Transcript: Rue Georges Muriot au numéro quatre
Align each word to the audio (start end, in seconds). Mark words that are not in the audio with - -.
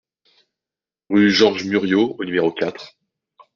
Rue 1.11 1.29
Georges 1.29 1.65
Muriot 1.65 2.15
au 2.17 2.25
numéro 2.25 2.51
quatre 2.51 2.97